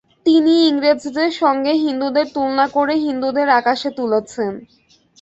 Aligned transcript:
তিনি 0.25 0.53
ইংরেজদের 0.69 1.31
সঙ্গে 1.41 1.73
হিন্দুদের 1.83 2.27
তুলনা 2.35 2.65
করে 2.67 2.93
হিন্দুদের 3.05 3.47
আকাশে 3.59 3.89
তুলেছেন। 3.99 4.53